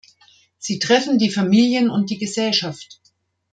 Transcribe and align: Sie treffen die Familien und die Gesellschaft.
Sie 0.57 0.79
treffen 0.79 1.19
die 1.19 1.29
Familien 1.29 1.91
und 1.91 2.09
die 2.09 2.17
Gesellschaft. 2.17 2.99